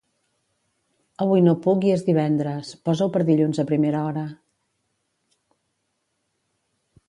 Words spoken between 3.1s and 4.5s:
per dilluns a primera hora.